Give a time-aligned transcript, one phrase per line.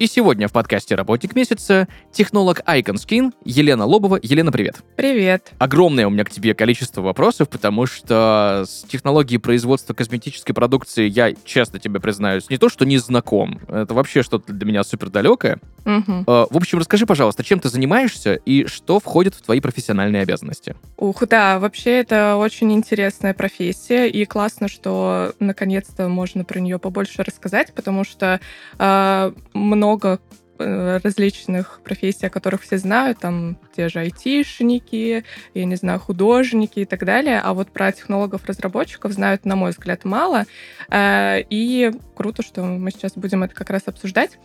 [0.00, 4.18] и сегодня в подкасте «Работник месяца» технолог Icon Skin Елена Лобова.
[4.22, 4.76] Елена, привет.
[4.96, 5.52] Привет.
[5.58, 11.34] Огромное у меня к тебе количество вопросов, потому что с технологией производства косметической продукции я,
[11.44, 15.58] честно тебе признаюсь, не то что не знаком, это вообще что-то для меня супер далекое.
[15.84, 16.24] Мгм.
[16.26, 20.76] Э, В общем, расскажи, пожалуйста, чем ты занимаешься и что входит в твои профессиональные обязанности?
[20.96, 27.22] Ух, да, вообще это очень интересная профессия, и классно, что наконец-то можно про нее побольше
[27.22, 28.40] рассказать, потому что
[28.78, 29.89] э, много
[30.58, 36.80] э, различных профессий, о которых все знают, там те же айтишники, я не знаю, художники
[36.80, 40.44] и так далее, а вот про технологов-разработчиков знают, на мой взгляд, мало,
[40.90, 44.38] Э, и круто, что мы сейчас будем это как раз обсуждать.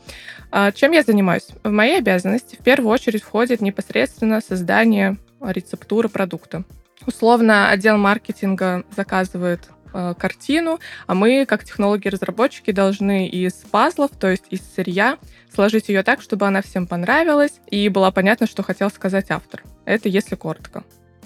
[0.52, 1.48] А, Чем я занимаюсь?
[1.64, 6.64] В мои обязанности в первую очередь входит непосредственно создание рецептуры продукта.
[7.06, 9.62] Условно, отдел маркетинга заказывает
[9.96, 15.18] э, картину, а мы, как технологи-разработчики, должны из пазлов, то есть из сырья,
[15.54, 19.64] сложить ее так, чтобы она всем понравилась и было понятно, что хотел сказать автор.
[19.86, 20.84] Это если коротко.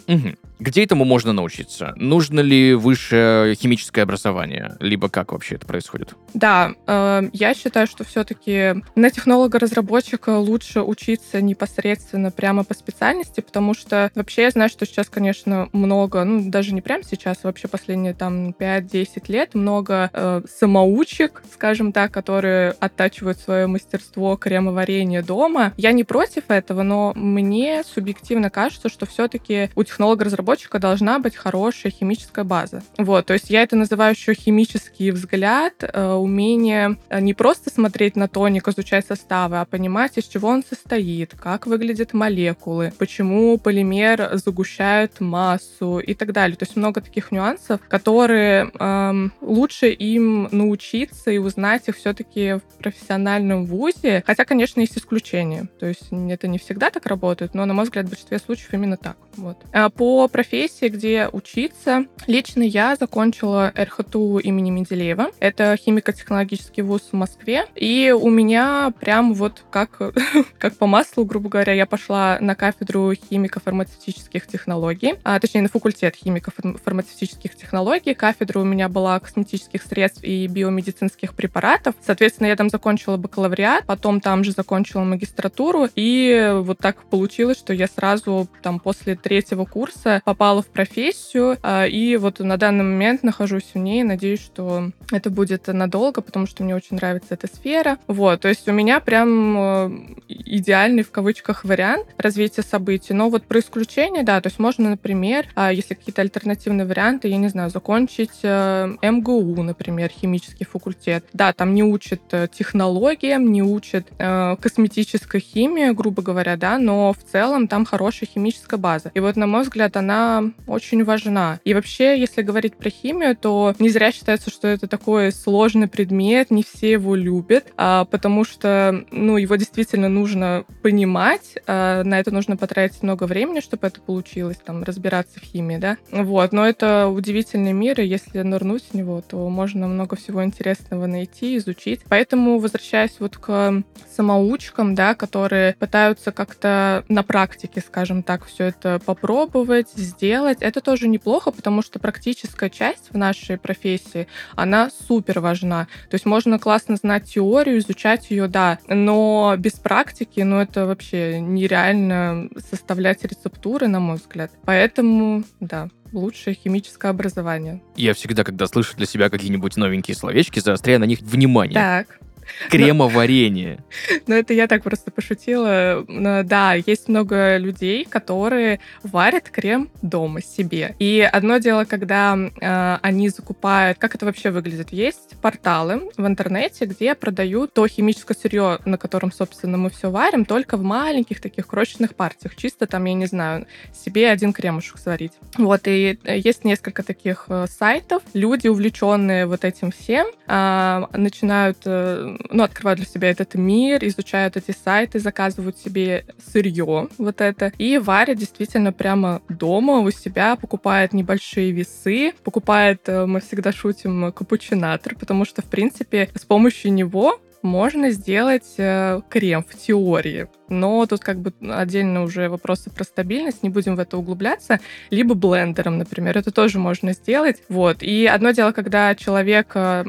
[0.10, 0.38] Мгм.
[0.60, 1.94] Где этому можно научиться?
[1.96, 4.76] Нужно ли высшее химическое образование?
[4.82, 6.16] Либо как вообще это происходит?
[6.34, 13.74] Да, э, я считаю, что все-таки на технолога-разработчика лучше учиться непосредственно прямо по специальности, потому
[13.74, 17.68] что вообще я знаю, что сейчас, конечно, много, ну, даже не прямо сейчас, а вообще
[17.68, 25.72] последние там 5-10 лет, много э, самоучек, скажем так, которые оттачивают свое мастерство кремоварения дома.
[25.78, 31.92] Я не против этого, но мне субъективно кажется, что все-таки у технолога-разработчика должна быть хорошая
[31.92, 32.82] химическая база.
[32.98, 38.16] Вот, то есть я это называю еще химический взгляд, э, умение э, не просто смотреть
[38.16, 44.38] на тоник, изучать составы, а понимать, из чего он состоит, как выглядят молекулы, почему полимер
[44.38, 46.56] загущает массу и так далее.
[46.56, 52.78] То есть много таких нюансов, которые эм, лучше им научиться и узнать их все-таки в
[52.82, 54.24] профессиональном вузе.
[54.26, 55.68] Хотя, конечно, есть исключения.
[55.80, 58.96] То есть это не всегда так работает, но, на мой взгляд, в большинстве случаев именно
[58.96, 59.18] так.
[59.40, 59.58] Вот.
[59.72, 65.32] А по профессии, где учиться, лично я закончила РХТУ имени Менделеева.
[65.40, 67.66] Это химико-технологический вуз в Москве.
[67.76, 70.02] И у меня прям вот как,
[70.58, 76.16] как по маслу, грубо говоря, я пошла на кафедру химико-фармацевтических технологий, а, точнее, на факультет
[76.16, 78.14] химико-фармацевтических технологий.
[78.14, 81.96] Кафедра у меня была косметических средств и биомедицинских препаратов.
[82.06, 87.74] Соответственно, я там закончила бакалавриат, потом там же закончила магистратуру, и вот так получилось, что
[87.74, 93.22] я сразу там после третьего курса попала в профессию, а, и вот на данный момент
[93.22, 98.00] нахожусь в ней, надеюсь, что это будет надолго, потому что мне очень нравится эта сфера.
[98.08, 99.92] Вот, то есть у меня прям э,
[100.28, 103.14] идеальный в кавычках вариант развития событий.
[103.14, 107.38] Но вот про исключение, да, то есть можно, например, а, если какие-то альтернативные варианты, я
[107.38, 111.24] не знаю, закончить э, МГУ, например, химический факультет.
[111.34, 117.32] Да, там не учат э, технологиям, не учат косметической химии, грубо говоря, да, но в
[117.32, 119.12] целом там хорошая химическая база.
[119.14, 121.60] И вот, на мой взгляд, она очень важна.
[121.64, 126.52] И вообще, если говорить про химию, то не зря считается, что это такой сложный предмет,
[126.52, 132.32] не все его любят, а, потому что, ну, его действительно нужно понимать, а, на это
[132.32, 135.98] нужно потратить много времени, чтобы это получилось, там, разбираться в химии, да.
[136.12, 141.06] Вот, но это удивительный мир, и если нырнуть в него, то можно много всего интересного
[141.06, 142.02] найти, изучить.
[142.08, 143.84] Поэтому, возвращаясь вот к
[144.16, 151.08] самоучкам, да, которые пытаются как-то на практике, скажем так, все это попробовать, сделать, это тоже
[151.08, 155.88] неплохо, потому что практическая часть в нашей профессии, она супер важна.
[156.10, 161.40] То есть можно классно знать теорию, изучать ее, да, но без практики, ну, это вообще
[161.40, 164.52] нереально составлять рецептуры, на мой взгляд.
[164.66, 167.82] Поэтому, да, лучшее химическое образование.
[167.96, 171.76] Я всегда, когда слышу для себя какие-нибудь новенькие словечки, заостряю на них внимание.
[171.76, 172.20] Так.
[172.70, 173.80] Кремоварение.
[174.28, 176.04] Ну, это я так просто пошутила.
[176.08, 180.96] Но Да, есть много людей, которые варят крем дома себе.
[181.00, 183.98] И одно дело, когда э, они закупают...
[183.98, 184.92] Как это вообще выглядит?
[184.92, 190.46] Есть порталы в интернете, где продают то химическое сырье, на котором, собственно, мы все варим,
[190.46, 192.56] только в маленьких таких крошечных партиях.
[192.56, 195.34] Чисто там, я не знаю, себе один кремушек сварить.
[195.58, 198.24] Вот, и э, есть несколько таких э, сайтов.
[198.34, 204.58] Люди, увлеченные вот этим всем, а, начинают э, ну, открывают для себя этот мир, изучают
[204.58, 211.14] эти сайты, заказывают себе сырье вот это, и варят действительно прямо дома у себя, покупает
[211.14, 217.40] небольшие весы, покупает, э, мы всегда шутим, капучинатор, потому что, в принципе, с помощью него
[217.62, 220.48] можно сделать э, крем в теории.
[220.70, 224.80] Но тут как бы отдельно уже вопросы про стабильность, не будем в это углубляться.
[225.10, 227.58] Либо блендером, например, это тоже можно сделать.
[227.70, 228.04] Вот.
[228.04, 230.06] И одно дело, когда человек э,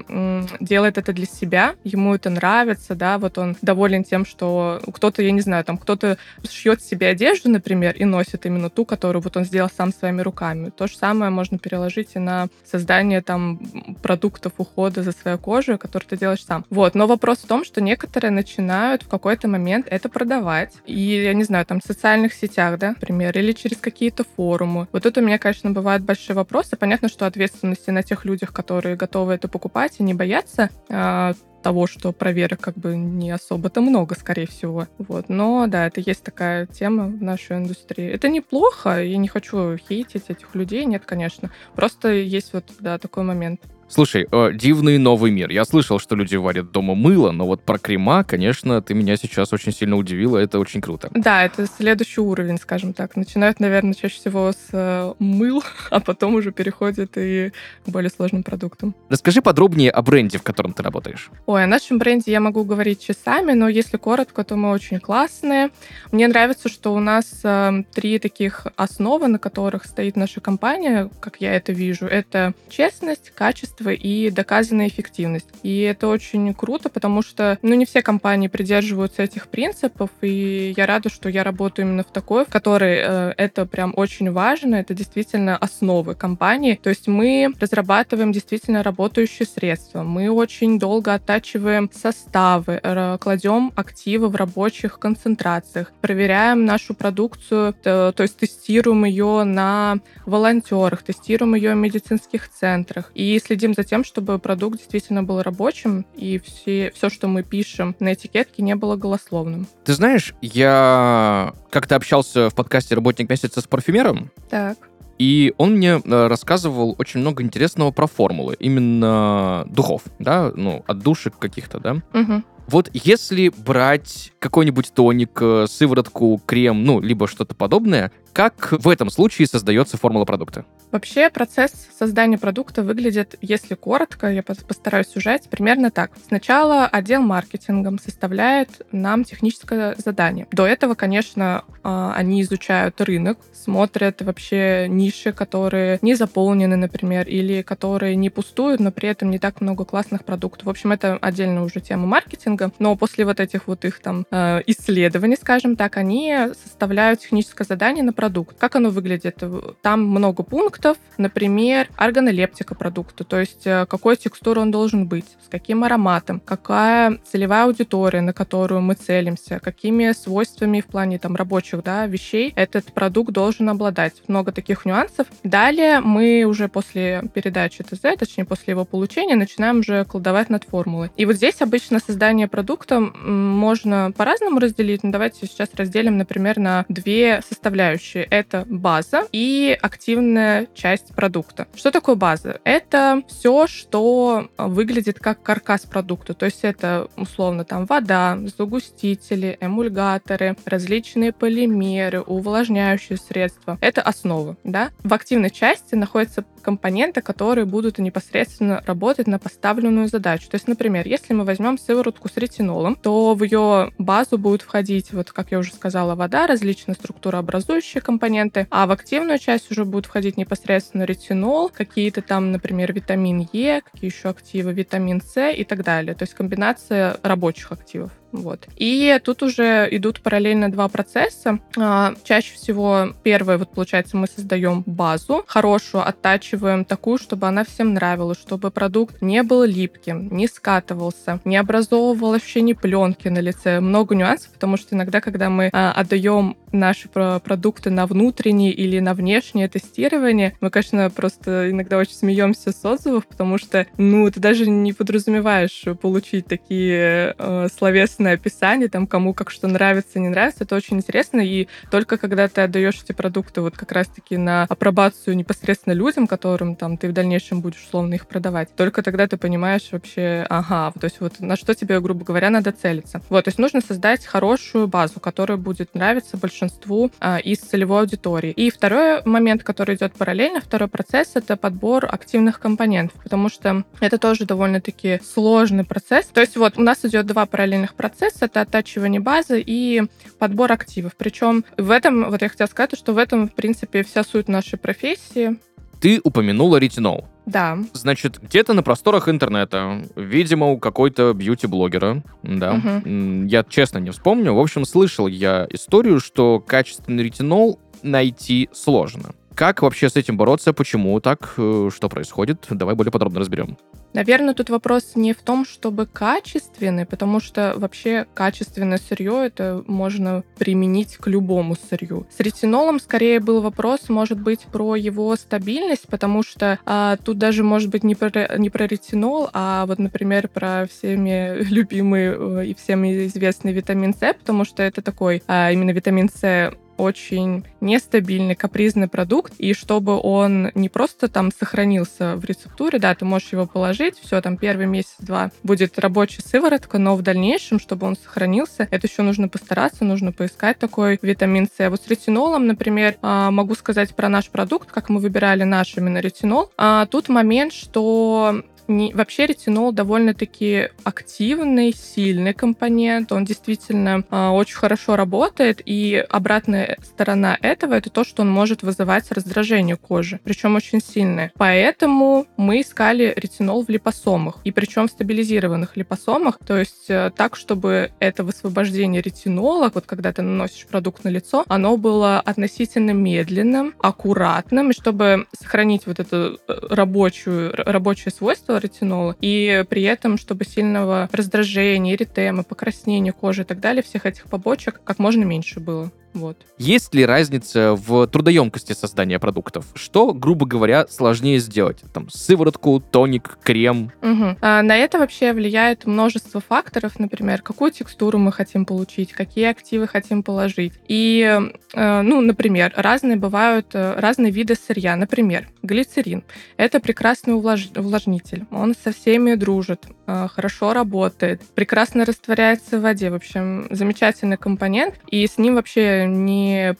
[0.61, 5.31] делает это для себя, ему это нравится, да, вот он доволен тем, что кто-то, я
[5.31, 6.19] не знаю, там кто-то
[6.49, 10.71] шьет себе одежду, например, и носит именно ту, которую вот он сделал сам своими руками.
[10.71, 13.61] То же самое можно переложить и на создание там
[14.03, 16.65] продуктов ухода за своей кожей, которые ты делаешь сам.
[16.71, 16.95] Вот.
[16.95, 20.75] Но вопрос в том, что некоторые начинают в какой-то момент это продавать.
[20.87, 24.89] И, я не знаю, там в социальных сетях, да, например, или через какие-то форумы.
[24.93, 26.77] Вот это у меня, конечно, бывают большие вопросы.
[26.77, 31.33] Понятно, что ответственности на тех людях, которые готовы это покупать и не боятся а,
[31.63, 34.87] того, что проверок как бы не особо-то много, скорее всего.
[34.99, 35.29] Вот.
[35.29, 38.09] Но да, это есть такая тема в нашей индустрии.
[38.09, 41.51] Это неплохо, я не хочу хейтить этих людей, нет, конечно.
[41.75, 43.61] Просто есть вот, да, такой момент.
[43.91, 45.51] Слушай, э, дивный новый мир.
[45.51, 49.53] Я слышал, что люди варят дома мыло, но вот про крема, конечно, ты меня сейчас
[49.53, 50.39] очень сильно удивила.
[50.39, 51.11] Это очень круто.
[51.13, 53.17] Да, это следующий уровень, скажем так.
[53.17, 57.51] Начинают, наверное, чаще всего с э, мыл, а потом уже переходят и
[57.85, 58.95] к более сложным продуктам.
[59.09, 61.29] Расскажи подробнее о бренде, в котором ты работаешь.
[61.47, 65.71] Ой, о нашем бренде я могу говорить часами, но если коротко, то мы очень классные.
[66.13, 71.39] Мне нравится, что у нас э, три таких основы, на которых стоит наша компания, как
[71.41, 72.07] я это вижу.
[72.07, 75.49] Это честность, качество качество и доказанная эффективность.
[75.63, 80.87] И это очень круто, потому что, ну, не все компании придерживаются этих принципов, и я
[80.87, 84.95] рада, что я работаю именно в такой, в которой э, это прям очень важно, это
[84.95, 86.79] действительно основы компании.
[86.83, 92.81] То есть мы разрабатываем действительно работающие средства, мы очень долго оттачиваем составы,
[93.21, 101.03] кладем активы в рабочих концентрациях, проверяем нашу продукцию, то, то есть тестируем ее на волонтерах,
[101.03, 106.07] тестируем ее в медицинских центрах и следим следим за тем, чтобы продукт действительно был рабочим,
[106.15, 109.67] и все, все, что мы пишем на этикетке, не было голословным.
[109.85, 114.31] Ты знаешь, я как-то общался в подкасте «Работник месяца» с парфюмером.
[114.49, 114.79] Так.
[115.19, 120.99] И он мне э, рассказывал очень много интересного про формулы, именно духов, да, ну, от
[121.01, 121.97] душек каких-то, да.
[122.15, 122.43] Угу.
[122.69, 129.11] Вот если брать какой-нибудь тоник, э, сыворотку, крем, ну, либо что-то подобное, как в этом
[129.11, 130.65] случае создается формула продукта?
[130.93, 136.11] Вообще процесс создания продукта выглядит, если коротко, я постараюсь сужать, примерно так.
[136.27, 140.49] Сначала отдел маркетингом составляет нам техническое задание.
[140.51, 147.63] До этого, конечно, а, они изучают рынок, смотрят вообще ниши, которые не заполнены, например, или
[147.63, 150.67] которые не пустуют, но при этом не так много классных продуктов.
[150.67, 152.73] В общем, это отдельно уже тема маркетинга.
[152.79, 158.03] Но после вот этих вот их там а, исследований, скажем так, они составляют техническое задание
[158.03, 158.55] на продукт.
[158.59, 159.43] Как оно выглядит?
[159.81, 165.49] Там много пунктов, например, органолептика продукта, то есть э, какой текстуры он должен быть, с
[165.49, 171.83] каким ароматом, какая целевая аудитория, на которую мы целимся, какими свойствами в плане там рабочих
[171.83, 174.13] да, вещей этот продукт должен обладать.
[174.29, 175.27] Много таких нюансов.
[175.43, 181.11] Далее мы уже после передачи ТЗ, точнее после его получения, начинаем уже колдовать над формулой.
[181.17, 186.85] И вот здесь обычно создание продукта можно по-разному разделить, но давайте сейчас разделим, например, на
[186.91, 188.25] две составляющие составляющие.
[188.25, 191.67] Это база и активная часть продукта.
[191.75, 192.61] Что такое база?
[192.65, 196.35] Это все, что выглядит как каркас продукта.
[196.35, 203.79] То есть это условно там вода, загустители, эмульгаторы, различные полимеры, увлажняющие средства.
[203.81, 204.57] Это основа.
[204.65, 204.91] Да?
[205.03, 210.49] В активной части находятся компоненты, которые будут непосредственно работать на поставленную задачу.
[210.51, 215.13] То есть, например, если мы возьмем сыворотку с ретинолом, то в ее базу будет входить,
[215.13, 220.07] вот как я уже сказала, вода, различные структурообразующие компоненты, а в активную часть уже будет
[220.07, 225.85] входить непосредственно ретинол, какие-то там, например, витамин Е, какие еще активы, витамин С и так
[225.85, 226.15] далее.
[226.15, 228.11] То есть комбинация рабочих активов.
[228.33, 228.69] Вот.
[228.77, 231.59] И тут уже идут параллельно два процесса.
[231.77, 237.95] А, чаще всего первое, вот получается, мы создаем базу хорошую, оттачиваем такую, чтобы она всем
[237.95, 243.81] нравилась, чтобы продукт не был липким, не скатывался, не образовывал вообще ни пленки на лице.
[243.81, 249.15] Много нюансов, потому что иногда, когда мы а, отдаем наши продукты на внутреннее или на
[249.15, 254.69] внешнее тестирование, мы, конечно, просто иногда очень смеемся с отзывов, потому что, ну, ты даже
[254.69, 260.65] не подразумеваешь получить такие э, словесные вкусное описание, там, кому как что нравится, не нравится,
[260.65, 265.35] это очень интересно, и только когда ты отдаешь эти продукты вот как раз-таки на апробацию
[265.37, 269.89] непосредственно людям, которым там ты в дальнейшем будешь условно их продавать, только тогда ты понимаешь
[269.91, 273.23] вообще, ага, то есть вот на что тебе, грубо говоря, надо целиться.
[273.31, 278.51] Вот, то есть нужно создать хорошую базу, которая будет нравиться большинству а, из целевой аудитории.
[278.51, 284.19] И второй момент, который идет параллельно, второй процесс, это подбор активных компонентов, потому что это
[284.19, 286.27] тоже довольно-таки сложный процесс.
[286.27, 290.03] То есть вот у нас идет два параллельных процесса, это оттачивание базы и
[290.39, 291.17] подбор активов.
[291.17, 294.79] Причем в этом, вот я хотела сказать, что в этом, в принципе, вся суть нашей
[294.79, 295.59] профессии.
[296.01, 297.27] Ты упомянула ретинол.
[297.47, 297.79] Да.
[297.93, 303.47] Значит, где-то на просторах интернета, видимо, у какой-то бьюти-блогера, да, угу.
[303.47, 309.35] я честно не вспомню, в общем, слышал я историю, что качественный ретинол найти сложно.
[309.61, 310.73] Как вообще с этим бороться?
[310.73, 311.53] Почему так?
[311.59, 312.65] Э, что происходит?
[312.71, 313.77] Давай более подробно разберем.
[314.15, 320.45] Наверное, тут вопрос не в том, чтобы качественный, потому что вообще качественное сырье это можно
[320.57, 322.27] применить к любому сырью.
[322.35, 327.63] С ретинолом скорее был вопрос, может быть, про его стабильность, потому что а, тут даже
[327.63, 332.75] может быть не про, не про ретинол, а вот, например, про всеми любимый э, и
[332.75, 339.09] всем известный витамин С, потому что это такой а, именно витамин С очень нестабильный, капризный
[339.09, 344.19] продукт, и чтобы он не просто там сохранился в рецептуре, да, ты можешь его положить,
[344.19, 349.23] все, там первый месяц-два будет рабочая сыворотка, но в дальнейшем, чтобы он сохранился, это еще
[349.23, 351.89] нужно постараться, нужно поискать такой витамин С.
[351.91, 356.19] Вот с ретинолом, например, а, могу сказать про наш продукт, как мы выбирали наш именно
[356.19, 356.71] ретинол.
[356.77, 363.33] А, тут момент, что не, вообще ретинол довольно-таки активный, сильный компонент.
[363.33, 365.81] Он действительно э, очень хорошо работает.
[365.85, 371.53] И обратная сторона этого это то, что он может вызывать раздражение кожи, причем очень сильное.
[371.57, 374.59] Поэтому мы искали ретинол в липосомах.
[374.65, 380.33] И причем в стабилизированных липосомах, то есть э, так, чтобы это высвобождение ретинола, вот когда
[380.33, 386.57] ты наносишь продукт на лицо, оно было относительно медленным, аккуратным, и чтобы сохранить вот это
[386.67, 393.65] э, рабочую, рабочее свойство ретинола, и при этом, чтобы сильного раздражения, эритемы, покраснения кожи и
[393.65, 396.11] так далее, всех этих побочек как можно меньше было.
[396.33, 396.57] Вот.
[396.79, 399.87] Есть ли разница в трудоемкости создания продуктов?
[399.95, 402.03] Что, грубо говоря, сложнее сделать?
[402.13, 404.13] Там сыворотку, тоник, крем?
[404.23, 404.57] Угу.
[404.61, 410.07] А, на это вообще влияет множество факторов, например, какую текстуру мы хотим получить, какие активы
[410.07, 410.95] хотим положить.
[411.09, 411.61] И,
[411.95, 415.17] э, ну, например, разные бывают, э, разные виды сырья.
[415.17, 416.45] Например, глицерин.
[416.77, 417.89] Это прекрасный увлаж...
[417.97, 418.67] увлажнитель.
[418.71, 420.07] Он со всеми дружит,
[420.53, 423.31] хорошо работает, прекрасно растворяется в воде.
[423.31, 425.15] В общем, замечательный компонент.
[425.27, 426.97] И с ним вообще не,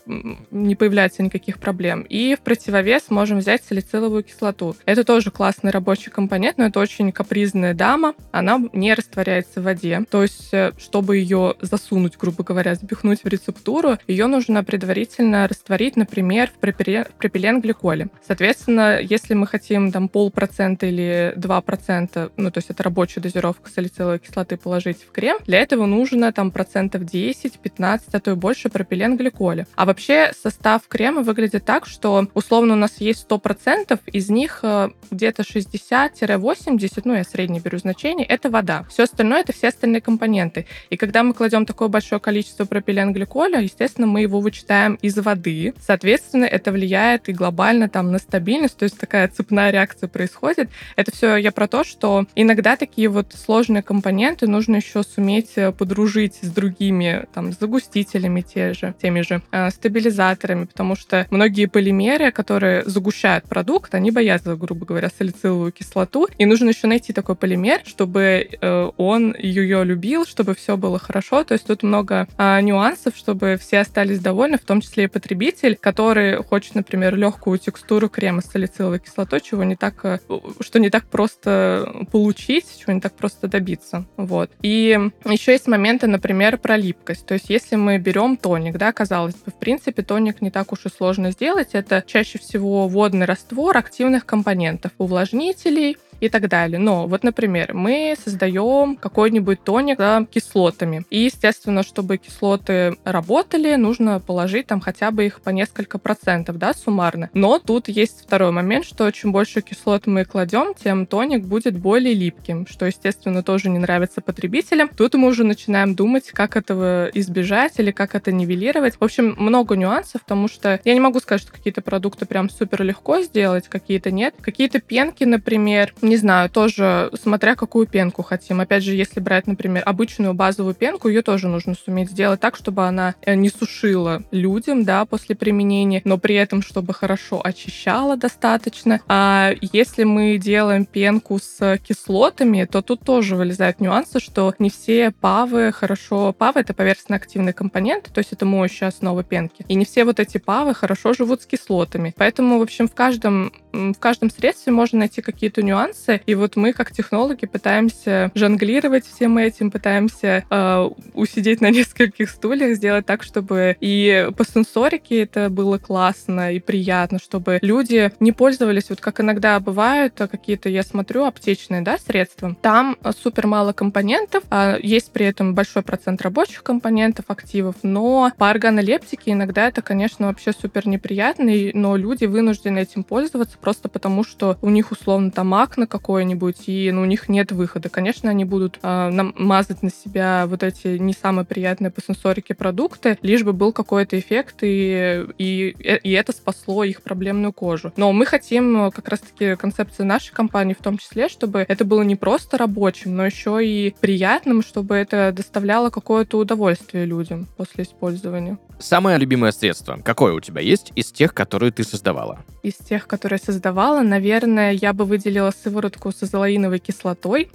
[0.51, 2.03] не появляется никаких проблем.
[2.03, 4.77] И в противовес можем взять салициловую кислоту.
[4.87, 8.15] Это тоже классный рабочий компонент, но это очень капризная дама.
[8.33, 10.05] Она не растворяется в воде.
[10.11, 15.97] То есть, э, чтобы ее засунуть, грубо говоря, запихнуть в рецептуру, ее нужно предварительно растворить,
[15.97, 18.09] например, в пропиленгликоле.
[18.27, 22.83] Соответственно, если мы хотим там полпроцента или 2%, ну, то есть это
[23.21, 28.31] рабочая дозировка салициловой кислоты положить в крем, для этого нужно там процентов 10-15, а то
[28.33, 29.67] и больше пропилен гликоле.
[29.77, 34.89] А вообще состав крема выглядит так, что условно у нас есть 100%, из них э,
[35.11, 38.85] где-то 60-80, ну я средний беру значение, это вода.
[38.89, 40.67] Все остальное это все остальные компоненты.
[40.91, 45.75] И когда мы кладем такое большое количество пропиленгликоля, естественно, мы его вычитаем из воды.
[45.81, 50.71] Соответственно, это влияет и глобально там на стабильность, то есть такая цепная реакция происходит.
[50.97, 55.73] Это все я про то, что иногда такие вот сложные компоненты нужно еще суметь э,
[55.73, 62.33] подружить с другими там загустителями те же, теми же э, стабилизаторами, потому что многие полимеры,
[62.33, 67.81] которые загущают продукт, они боятся, грубо говоря, салициловую кислоту, и нужно еще найти такой полимер,
[67.85, 71.45] чтобы э, он ее любил, чтобы все было хорошо.
[71.45, 75.77] То есть тут много э, нюансов, чтобы все остались довольны, в том числе и потребитель,
[75.77, 80.19] который хочет, например, легкую текстуру крема с салициловой кислотой, чего не так, э,
[80.61, 84.07] что не так просто получить, чего не так просто добиться.
[84.17, 84.51] Вот.
[84.63, 87.27] И еще есть моменты, например, про липкость.
[87.27, 90.87] То есть если мы берем тоник, да, казалось бы, в принципе, тоник не так уж
[90.87, 91.71] и сложно сделать.
[91.73, 96.79] Это чаще всего водный раствор активных компонентов, увлажнителей, и так далее.
[96.79, 101.05] Но вот, например, мы создаем какой-нибудь тоник с кислотами.
[101.11, 106.75] И, естественно, чтобы кислоты работали, нужно положить там хотя бы их по несколько процентов, да,
[106.75, 107.31] суммарно.
[107.35, 112.15] Но тут есть второй момент, что чем больше кислот мы кладем, тем тоник будет более
[112.15, 114.89] липким, что, естественно, тоже не нравится потребителям.
[114.89, 118.97] Тут мы уже начинаем думать, как этого избежать или как это нивелировать.
[118.99, 122.83] В общем, много нюансов, потому что я не могу сказать, что какие-то продукты прям супер
[122.83, 124.35] легко сделать, какие-то нет.
[124.41, 128.61] Какие-то пенки, например, не знаю, тоже смотря какую пенку хотим.
[128.61, 132.85] Опять же, если брать, например, обычную базовую пенку, ее тоже нужно суметь сделать так, чтобы
[132.85, 139.01] она э, не сушила людям, да, после применения, но при этом, чтобы хорошо очищала достаточно.
[139.07, 145.13] А если мы делаем пенку с кислотами, то тут тоже вылезают нюансы, что не все
[145.13, 146.33] павы хорошо...
[146.33, 149.65] Павы— это поверхностно-активный компонент, то есть это моющая основа пенки.
[149.69, 152.13] И не все вот эти павы хорошо живут с кислотами.
[152.17, 156.00] Поэтому, в общем, в каждом, в каждом средстве можно найти какие-то нюансы.
[156.27, 162.77] И вот мы, как технологи, пытаемся жонглировать всем этим, пытаемся э, усидеть на нескольких стульях,
[162.77, 168.91] сделать так, чтобы и по сенсорике это было классно и приятно, чтобы люди не пользовались,
[168.91, 172.57] вот как иногда бывают какие-то, я смотрю, аптечные да, средства.
[172.61, 178.51] Там супер мало компонентов, а есть при этом большой процент рабочих компонентов, активов, но по
[178.51, 184.57] органолептике иногда это, конечно, вообще супер неприятно, но люди вынуждены этим пользоваться просто потому, что
[184.63, 187.89] у них условно там акне какое-нибудь, и ну, у них нет выхода.
[187.91, 193.19] Конечно, они будут э, мазать на себя вот эти не самые приятные по сенсорике продукты,
[193.21, 197.93] лишь бы был какой-то эффект, и, и, и это спасло их проблемную кожу.
[197.97, 202.17] Но мы хотим как раз-таки концепция нашей компании в том числе, чтобы это было не
[202.17, 208.59] просто рабочим, но еще и приятным, чтобы это доставляло какое-то удовольствие людям после использования.
[208.81, 212.43] Самое любимое средство, какое у тебя есть из тех, которые ты создавала?
[212.63, 217.51] Из тех, которые создавала, наверное, я бы выделила сыворотку с азолаиновой кислотой,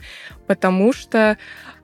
[0.45, 1.37] потому что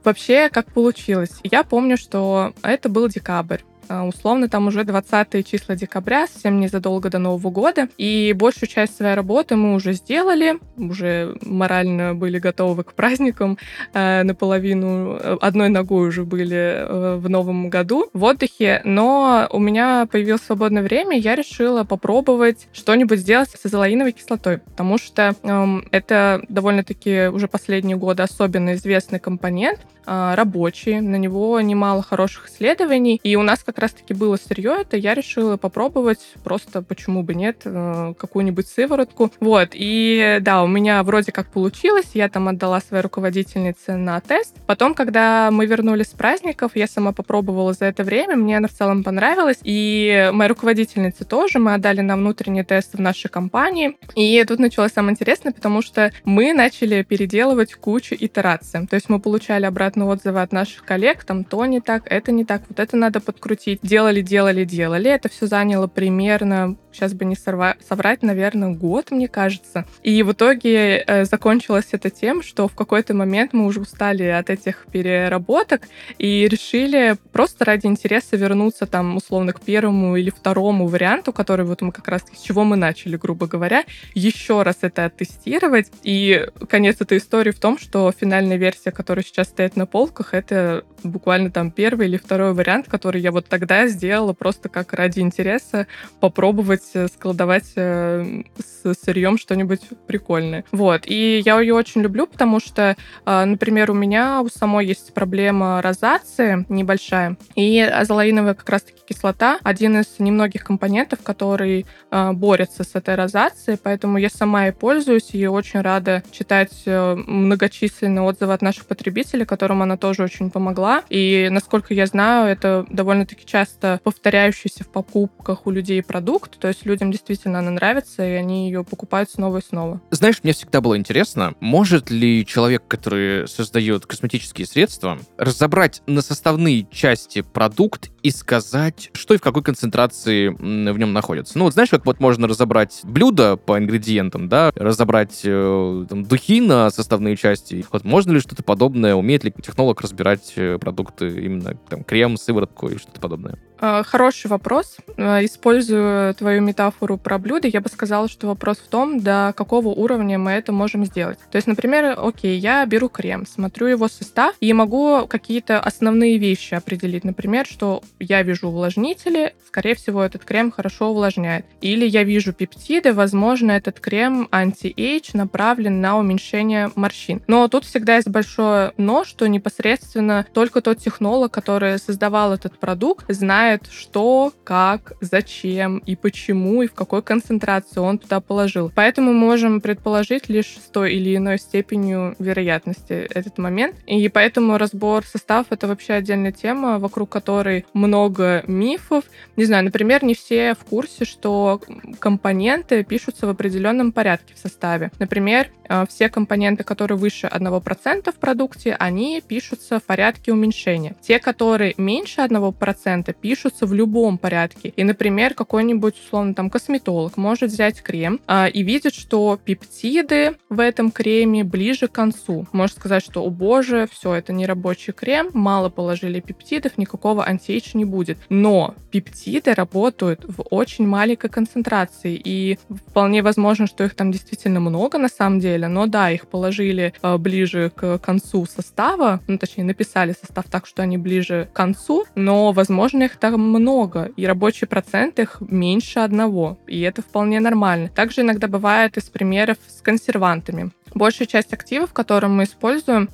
[0.03, 1.31] вообще как получилось.
[1.43, 3.61] Я помню, что это был декабрь.
[3.91, 7.89] А, условно там уже 20 числа декабря, совсем незадолго до Нового года.
[7.97, 13.57] И большую часть своей работы мы уже сделали, уже морально были готовы к праздникам,
[13.93, 19.59] э, наполовину э, одной ногой уже были э, в Новом году в отдыхе, но у
[19.59, 25.65] меня появилось свободное время, я решила попробовать что-нибудь сделать с азолаиновой кислотой, потому что э,
[25.91, 33.35] это довольно-таки уже последние годы особенно известный компонент, рабочий, на него немало хороших исследований, и
[33.35, 36.19] у нас как раз-таки было сырье это, я решила попробовать.
[36.43, 39.31] Просто, почему бы нет, э, какую-нибудь сыворотку.
[39.39, 44.55] Вот, и да, у меня вроде как получилось, я там отдала своей руководительнице на тест.
[44.65, 48.73] Потом, когда мы вернулись с праздников, я сама попробовала за это время, мне она в
[48.73, 54.43] целом понравилась, и моя руководительница тоже, мы отдали на внутренний тест в нашей компании, и
[54.47, 58.87] тут началось самое интересное, потому что мы начали переделывать кучу итераций.
[58.87, 62.45] То есть мы получали обратные отзывы от наших коллег, там то не так, это не
[62.45, 63.79] так, вот это надо подкрутить, крутить.
[63.81, 65.09] Делали, делали, делали.
[65.09, 69.85] Это все заняло примерно, сейчас бы не сорва- соврать, наверное, год, мне кажется.
[70.03, 74.49] И в итоге э, закончилось это тем, что в какой-то момент мы уже устали от
[74.49, 75.83] этих переработок
[76.17, 81.81] и решили просто ради интереса вернуться там условно к первому или второму варианту, который вот
[81.81, 85.91] мы как раз с чего мы начали, грубо говоря, еще раз это оттестировать.
[86.03, 90.83] И конец этой истории в том, что финальная версия, которая сейчас стоит на полках, это
[91.03, 95.87] буквально там первый или второй вариант, который я вот тогда сделала просто как ради интереса
[96.19, 100.63] попробовать э, складывать э, с сырьем что-нибудь прикольное.
[100.71, 101.03] Вот.
[101.05, 105.81] И я ее очень люблю, потому что, э, например, у меня у самой есть проблема
[105.81, 113.15] розации небольшая, и азолаиновая как раз-таки кислота один из немногих компонентов, который борется с этой
[113.15, 119.45] розацией, поэтому я сама и пользуюсь, и очень рада читать многочисленные отзывы от наших потребителей,
[119.45, 120.90] которым она тоже очень помогла.
[121.09, 126.85] И, насколько я знаю, это довольно-таки часто повторяющийся в покупках у людей продукт, то есть
[126.85, 130.01] людям действительно она нравится, и они ее покупают снова и снова.
[130.11, 136.87] Знаешь, мне всегда было интересно, может ли человек, который создает косметические средства, разобрать на составные
[136.91, 141.57] части продукт и сказать, что и в какой концентрации в нем находится.
[141.57, 146.61] Ну вот знаешь, как вот можно разобрать блюдо по ингредиентам, да, разобрать э, там, духи
[146.61, 147.85] на составные части.
[147.91, 152.89] Вот можно ли что-то подобное, умеет ли технолог разбирать э, продукты, именно там крем, сыворотку
[152.89, 153.57] и что-то подобное?
[153.81, 154.97] А, хороший вопрос.
[155.17, 159.87] А, используя твою метафору про блюдо, я бы сказала, что вопрос в том, до какого
[159.89, 161.39] уровня мы это можем сделать.
[161.51, 166.75] То есть, например, окей, я беру крем, смотрю его состав и могу какие-то основные вещи
[166.75, 167.23] определить.
[167.23, 171.65] Например, что я вижу увлажнители, скорее всего, этот крем хорошо увлажняет.
[171.81, 177.41] Или я вижу пептиды, возможно, этот крем anti-age направлен на уменьшение морщин.
[177.47, 183.25] Но тут всегда есть большое но, что непосредственно только тот технолог, который создавал этот продукт,
[183.29, 188.91] знает, знает, что, как, зачем и почему, и в какой концентрации он туда положил.
[188.93, 193.95] Поэтому можем предположить лишь с той или иной степенью вероятности этот момент.
[194.07, 199.23] И поэтому разбор составов— это вообще отдельная тема, вокруг которой много мифов.
[199.55, 201.81] Не знаю, например, не все в курсе, что
[202.19, 205.11] компоненты пишутся в определенном порядке в составе.
[205.19, 211.15] Например, э, все компоненты, которые выше 1% в продукте, они пишутся в порядке уменьшения.
[211.21, 214.91] Те, которые меньше 1%, пишутся в любом порядке.
[214.95, 220.79] И, например, какой-нибудь, условно, там, косметолог может взять крем а, и видит, что пептиды в
[220.79, 222.65] этом креме ближе к концу.
[222.71, 227.91] Может сказать, что, о боже, все, это не рабочий крем, мало положили пептидов, никакого антиэйдж
[227.93, 228.39] не будет.
[228.49, 235.19] Но пептиды работают в очень маленькой концентрации, и вполне возможно, что их там действительно много
[235.19, 240.33] на самом деле, но да, их положили э, ближе к концу состава, ну, точнее, написали
[240.39, 245.39] состав так, что они ближе к концу, но, возможно, их там много, и рабочий процент
[245.39, 248.09] их меньше одного, и это вполне нормально.
[248.09, 250.91] Также иногда бывает из примеров с консервантами.
[251.13, 253.29] Большая часть активов, которые мы используем,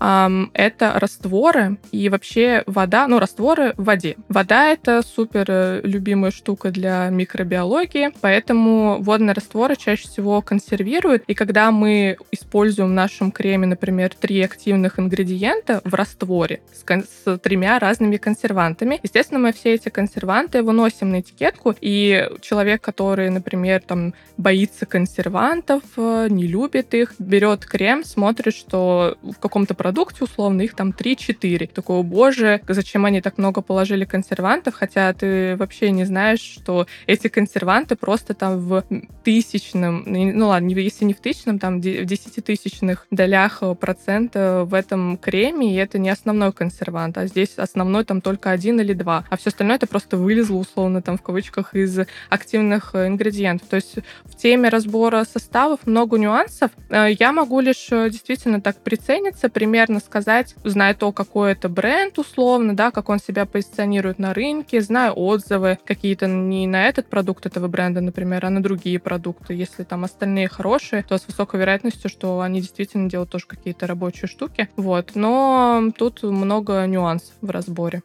[0.54, 4.18] это растворы и вообще вода, ну, растворы в воде.
[4.30, 11.34] Вода— это супер э, любимая штука для микробиологии, поэтому водные растворы чаще всего консервируют, и
[11.34, 17.38] когда мы используем в нашем креме, например, три активных ингредиента в растворе с, кон- с
[17.38, 23.82] тремя разными консервантами, естественно, мы все эти консерванты выносим на этикетку, и человек, который, например,
[23.86, 30.62] там боится консервантов, э, не любит их, берет крем, смотрит, что в каком-то продукте, условно,
[30.62, 31.72] их там 3-4.
[31.74, 37.28] Такой, боже, зачем они так много положили консервантов, хотя ты вообще не знаешь, что эти
[37.28, 38.84] консерванты просто там в
[39.24, 45.74] тысячном, ну ладно, если не в тысячном, там в десятитысячных долях процента в этом креме,
[45.74, 49.50] и это не основной консервант, а здесь основной там только один или два, а все
[49.50, 52.00] остальное это просто вылезло, условно, там в кавычках из
[52.30, 53.68] активных ингредиентов.
[53.68, 56.72] То есть в теме разбора составов много нюансов.
[56.90, 61.70] Э, я могу могу лишь э, действительно так прицениться, примерно сказать, зная то, какой это
[61.70, 67.08] бренд условно, да, как он себя позиционирует на рынке, знаю отзывы какие-то не на этот
[67.08, 69.56] продукт этого бренда, например, а на другие продукты.
[69.56, 74.28] Если там остальные хорошие, то с высокой вероятностью, что они действительно делают тоже какие-то рабочие
[74.28, 74.70] штуки.
[74.76, 75.16] Вот.
[75.16, 78.04] Но тут много нюансов в разборе.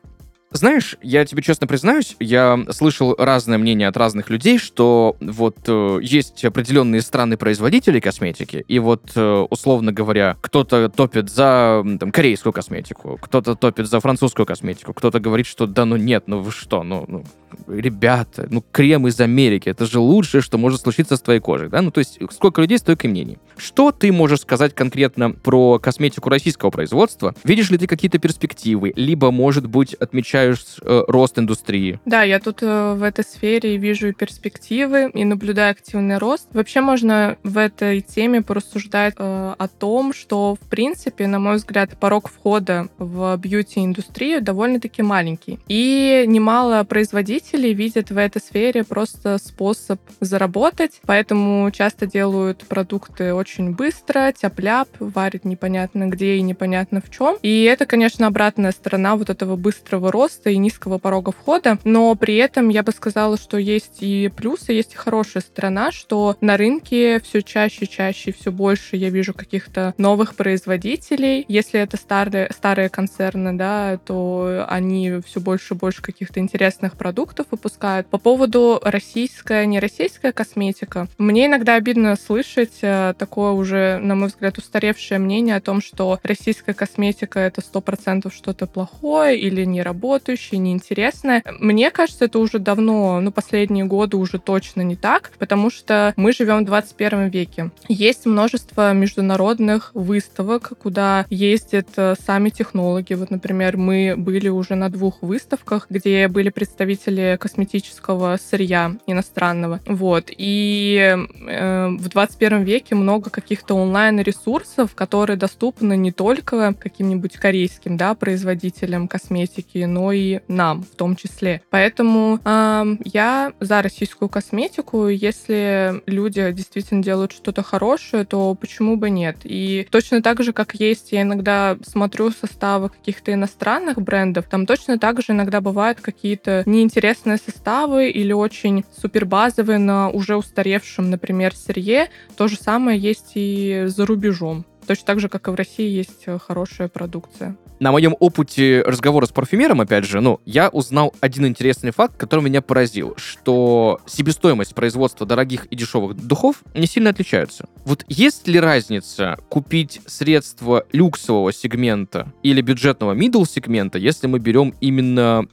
[0.52, 5.98] Знаешь, я тебе честно признаюсь, я слышал разное мнение от разных людей, что вот э,
[6.02, 13.18] есть определенные страны-производители косметики, и вот, э, условно говоря, кто-то топит за там, корейскую косметику,
[13.20, 17.04] кто-то топит за французскую косметику, кто-то говорит, что да ну нет, ну вы что, ну,
[17.08, 17.24] ну
[17.66, 21.80] ребята, ну крем из Америки, это же лучшее, что может случиться с твоей кожей, да?
[21.80, 23.38] Ну то есть сколько людей, столько и мнений.
[23.56, 27.34] Что ты можешь сказать конкретно про косметику российского производства?
[27.44, 28.92] Видишь ли ты какие-то перспективы?
[28.96, 32.00] Либо, может быть, отмечаешь э, рост индустрии?
[32.04, 36.48] Да, я тут э, в этой сфере вижу перспективы и наблюдаю активный рост.
[36.52, 41.98] Вообще можно в этой теме порассуждать э, о том, что, в принципе, на мой взгляд,
[41.98, 45.58] порог входа в бьюти-индустрию довольно-таки маленький.
[45.68, 53.72] И немало производителей видят в этой сфере просто способ заработать, поэтому часто делают продукты очень
[53.72, 57.36] быстро, тяп-ляп, варят непонятно где и непонятно в чем.
[57.42, 62.36] И это, конечно, обратная сторона вот этого быстрого роста и низкого порога входа, но при
[62.36, 67.20] этом я бы сказала, что есть и плюсы, есть и хорошая сторона, что на рынке
[67.20, 71.44] все чаще, чаще, все больше я вижу каких-то новых производителей.
[71.48, 77.46] Если это старые, старые концерны, да, то они все больше и больше каких-то интересных продуктов
[77.50, 78.06] выпускают.
[78.06, 84.28] По поводу российская, не российская косметика, мне иногда обидно слышать э, такое уже, на мой
[84.28, 89.82] взгляд, устаревшее мнение о том, что российская косметика это сто процентов что-то плохое или не
[90.22, 91.42] работающее, неинтересное.
[91.58, 96.32] Мне кажется, это уже давно, ну, последние годы уже точно не так, потому что мы
[96.32, 97.70] живем в 21 веке.
[97.88, 103.14] Есть множество международных выставок, куда ездят э, сами технологи.
[103.14, 109.80] Вот, например, мы были уже на двух выставках, где были представители косметического сырья иностранного.
[109.86, 110.26] Вот.
[110.28, 111.16] И
[111.48, 119.08] э, в 21 веке много каких-то онлайн-ресурсов, которые доступны не только каким-нибудь корейским да, производителям
[119.08, 121.62] косметики, но и нам в том числе.
[121.70, 125.08] Поэтому э, я за российскую косметику.
[125.08, 129.38] Если люди действительно делают что-то хорошее, то почему бы нет?
[129.44, 134.98] И точно так же, как есть, я иногда смотрю составы каких-то иностранных брендов, там точно
[134.98, 142.08] так же иногда бывают какие-то неинтересные составы или очень супербазовые на уже устаревшем, например, сырье.
[142.36, 144.64] То же самое есть и за рубежом.
[144.86, 147.56] Точно так же, как и в России есть э, хорошая продукция.
[147.80, 152.44] На моем опыте разговора с парфюмером, опять же, ну, я узнал один интересный факт, который
[152.44, 157.66] меня поразил, что себестоимость производства дорогих и дешевых духов не сильно отличаются.
[157.84, 164.74] Вот есть ли разница купить средства люксового сегмента или бюджетного middle сегмента, если мы берем
[164.80, 165.46] именно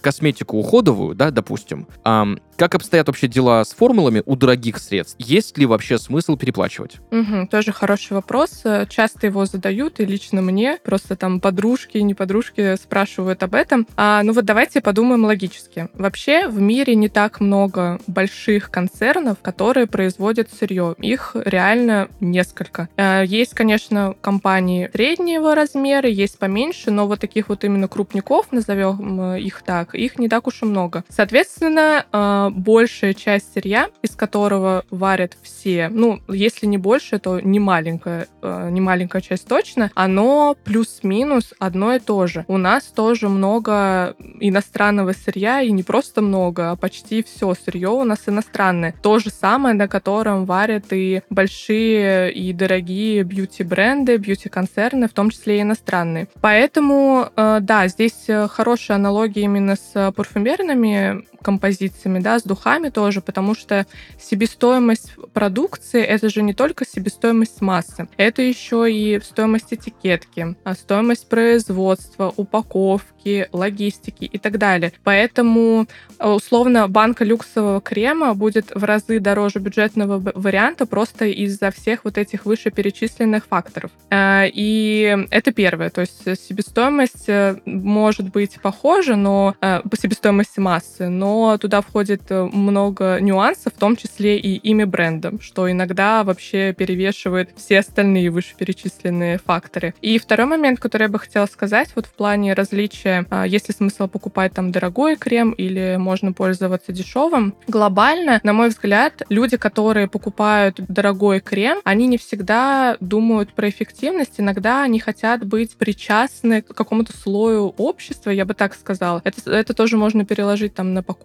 [0.00, 5.16] косметику уходовую, да, допустим, как обстоят вообще дела с формулами у дорогих средств?
[5.18, 6.96] Есть ли вообще смысл переплачивать?
[7.10, 8.62] Угу, тоже хороший вопрос.
[8.88, 10.78] Часто его задают, и лично мне.
[10.84, 13.86] Просто там подружки, не подружки спрашивают об этом.
[13.96, 15.88] А, ну вот давайте подумаем логически.
[15.94, 20.94] Вообще в мире не так много больших концернов, которые производят сырье.
[20.98, 22.88] Их реально несколько.
[22.96, 29.34] А, есть, конечно, компании среднего размера, есть поменьше, но вот таких вот именно крупников, назовем
[29.34, 31.04] их так, их не так уж и много.
[31.08, 38.28] Соответственно, большая часть сырья, из которого варят все, ну, если не больше, то не маленькая,
[38.70, 42.44] не маленькая часть точно, оно плюс-минус одно и то же.
[42.48, 48.04] У нас тоже много иностранного сырья, и не просто много, а почти все сырье у
[48.04, 48.94] нас иностранное.
[49.02, 55.58] То же самое, на котором варят и большие и дорогие бьюти-бренды, бьюти-концерны, в том числе
[55.58, 56.28] и иностранные.
[56.40, 63.20] Поэтому, э, да, здесь э, хорошая аналогия именно с парфюмерными композициями, да, с духами тоже,
[63.20, 63.86] потому что
[64.18, 71.28] себестоимость продукции— это же не только себестоимость массы, это еще и стоимость этикетки, а стоимость
[71.28, 74.92] производства, упаковки, логистики и так далее.
[75.04, 75.86] Поэтому,
[76.18, 82.18] э, условно, банка люксового крема будет в разы дороже бюджетного варианта просто из-за всех вот
[82.18, 83.90] этих вышеперечисленных факторов.
[84.10, 85.90] Э, и это первое.
[85.90, 93.18] То есть себестоимость э, может быть похожа, но по себестоимости массы, но туда входит много
[93.20, 99.94] нюансов, в том числе и имя бренда, что иногда вообще перевешивает все остальные вышеперечисленные факторы.
[100.00, 103.74] И второй момент, который я бы хотела сказать, вот в плане различия, а, есть ли
[103.74, 110.08] смысл покупать там дорогой крем или можно пользоваться дешевым, глобально, на мой взгляд, люди, которые
[110.08, 116.74] покупают дорогой крем, они не всегда думают про эффективность, иногда они хотят быть причастны к
[116.74, 119.20] какому-то слою общества, я бы так сказала.
[119.24, 121.23] Это, это тоже можно переложить там на покупку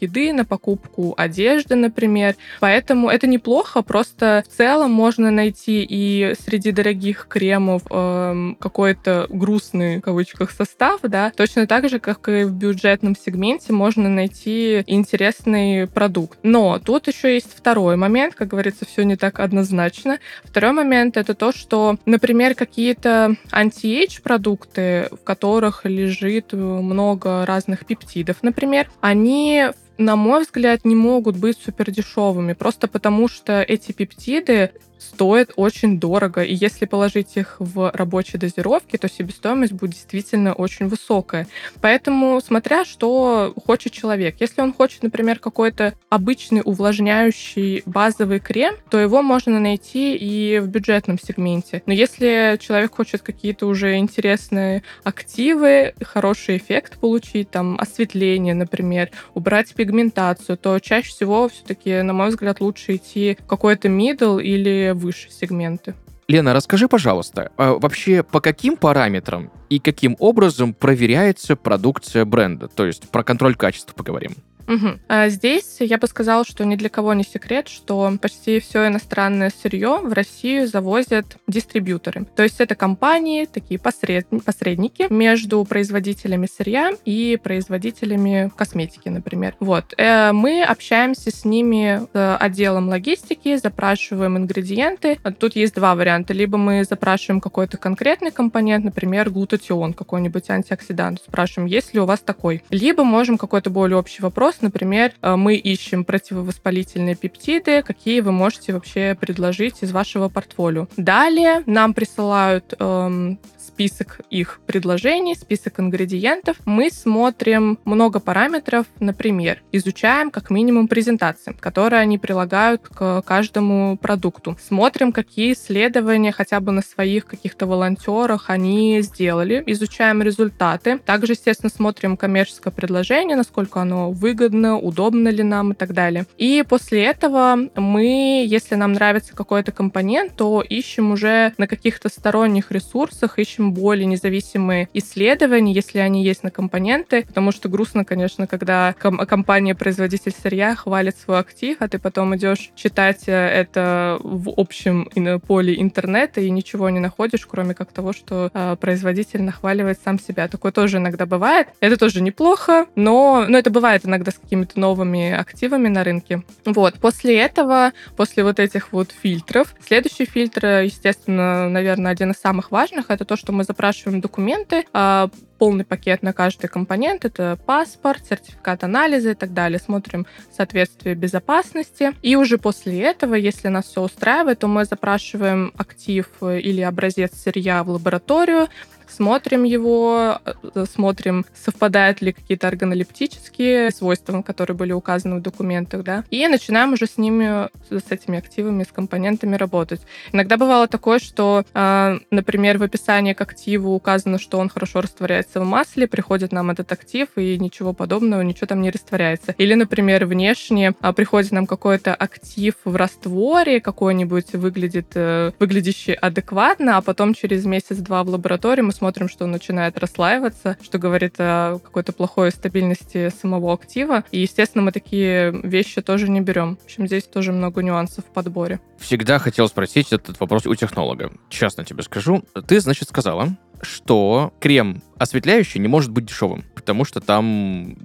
[0.00, 2.36] еды, на покупку одежды, например.
[2.60, 9.98] Поэтому это неплохо, просто в целом можно найти и среди дорогих кремов э, какой-то грустный,
[9.98, 15.86] в кавычках, состав, да, точно так же, как и в бюджетном сегменте можно найти интересный
[15.86, 16.38] продукт.
[16.42, 20.18] Но тут еще есть второй момент, как говорится, все не так однозначно.
[20.44, 28.42] Второй момент— это то, что, например, какие-то anti-age продукты, в которых лежит много разных пептидов,
[28.42, 33.92] например, они они на мой взгляд, не могут быть супер дешевыми, просто потому что эти
[33.92, 34.72] пептиды
[35.04, 40.88] стоят очень дорого, и если положить их в рабочие дозировки, то себестоимость будет действительно очень
[40.88, 41.46] высокая.
[41.80, 44.36] Поэтому, смотря что хочет человек.
[44.40, 50.68] Если он хочет, например, какой-то обычный увлажняющий базовый крем, то его можно найти и в
[50.68, 51.82] бюджетном сегменте.
[51.86, 59.74] Но если человек хочет какие-то уже интересные активы, хороший эффект получить, там, осветление, например, убрать
[59.84, 65.28] пигментацию, то чаще всего все-таки, на мой взгляд, лучше идти в какой-то middle или выше
[65.30, 65.94] сегменты.
[66.26, 72.68] Лена, расскажи, пожалуйста, а вообще по каким параметрам и каким образом проверяется продукция бренда?
[72.68, 74.36] То есть про контроль качества поговорим.
[74.66, 75.00] Угу.
[75.08, 79.50] А здесь я бы сказала, что ни для кого не секрет, что почти все иностранное
[79.62, 82.26] сырье в Россию завозят дистрибьюторы.
[82.36, 84.26] То есть это компании, такие посред...
[84.44, 89.56] посредники между производителями сырья и производителями косметики, например.
[89.60, 89.94] Вот.
[89.96, 95.18] Э, мы общаемся с ними с отделом логистики, запрашиваем ингредиенты.
[95.38, 96.32] Тут есть два варианта.
[96.32, 101.20] Либо мы запрашиваем какой-то конкретный компонент, например, глутатион, какой-нибудь антиоксидант.
[101.26, 102.62] Спрашиваем, есть ли у вас такой.
[102.70, 108.32] Либо можем какой-то более общий вопрос вопрос, например, э, мы ищем противовоспалительные пептиды, какие вы
[108.32, 110.86] можете вообще предложить из вашего портфолио.
[110.96, 116.56] Далее нам присылают эм, список их предложений, список ингредиентов.
[116.64, 124.56] Мы смотрим много параметров, например, изучаем как минимум презентации, которые они прилагают к каждому продукту.
[124.60, 130.98] Смотрим, какие исследования хотя бы на своих каких-то волонтерах они сделали, изучаем результаты.
[130.98, 136.26] Также, естественно, смотрим коммерческое предложение, насколько оно выгодно удобно ли нам и так далее.
[136.36, 142.70] И после этого мы, если нам нравится какой-то компонент, то ищем уже на каких-то сторонних
[142.72, 148.94] ресурсах, ищем более независимые исследования, если они есть на компоненты, потому что грустно, конечно, когда
[148.98, 155.08] ком- компания-производитель сырья хвалит свой актив, а ты потом идешь читать э, это в общем
[155.46, 160.48] поле интернета и ничего не находишь, кроме как того, что э, производитель нахваливает сам себя.
[160.48, 161.68] Такое тоже иногда бывает.
[161.80, 166.42] Это тоже неплохо, но, но это бывает иногда с какими-то новыми активами на рынке.
[166.64, 166.94] Вот.
[166.94, 173.10] После этого, после вот этих вот фильтров, следующий фильтр, естественно, наверное, один из самых важных,
[173.10, 175.28] это то, что мы запрашиваем документы, э,
[175.58, 177.24] полный пакет на каждый компонент.
[177.24, 179.78] Это паспорт, сертификат анализа и так далее.
[179.78, 182.12] Смотрим соответствие безопасности.
[182.22, 187.82] И уже после этого, если нас все устраивает, то мы запрашиваем актив или образец сырья
[187.84, 188.68] в лабораторию,
[189.08, 196.24] смотрим его, э, смотрим, совпадают ли какие-то органолептические свойства, которые были указаны в документах, да,
[196.30, 200.00] и начинаем уже с ними, с этими активами, с компонентами работать.
[200.32, 205.60] Иногда бывало такое, что, а, например, в описании к активу указано, что он хорошо растворяется
[205.60, 209.54] в масле, приходит нам этот актив, и ничего подобного, ничего там не растворяется.
[209.58, 216.96] Или, например, внешне а, приходит нам какой-то актив в растворе, какой-нибудь выглядит, э, выглядящий адекватно,
[216.96, 221.78] а потом через месяц-два в лаборатории мы смотрим, что он начинает расслаиваться, что говорит о
[221.78, 224.24] какой-то плохой стабильности самого актива.
[224.30, 226.76] И, естественно, мы такие вещи тоже не берем.
[226.76, 228.80] В общем, здесь тоже много нюансов в подборе.
[228.98, 231.32] Всегда хотел спросить этот вопрос у технолога.
[231.48, 232.44] Честно тебе скажу.
[232.66, 237.96] Ты, значит, сказала, что крем осветляющий не может быть дешевым, потому что там